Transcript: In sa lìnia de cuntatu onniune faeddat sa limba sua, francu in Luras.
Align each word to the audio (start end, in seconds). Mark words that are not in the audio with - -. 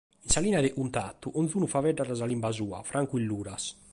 In 0.23 0.29
sa 0.33 0.39
lìnia 0.43 0.63
de 0.65 0.73
cuntatu 0.77 1.27
onniune 1.39 1.71
faeddat 1.73 2.09
sa 2.19 2.27
limba 2.31 2.51
sua, 2.59 2.77
francu 2.89 3.13
in 3.19 3.25
Luras. 3.31 3.63